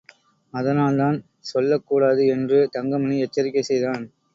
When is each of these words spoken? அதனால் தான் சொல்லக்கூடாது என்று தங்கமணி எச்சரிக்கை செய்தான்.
அதனால் 0.53 0.97
தான் 0.97 1.17
சொல்லக்கூடாது 1.51 2.25
என்று 2.35 2.59
தங்கமணி 2.75 3.17
எச்சரிக்கை 3.19 3.63
செய்தான். 3.63 4.05